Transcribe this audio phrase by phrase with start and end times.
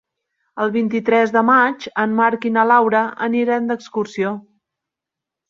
[0.63, 4.35] El vint-i-tres de maig en Marc i na Laura aniran d'excursió.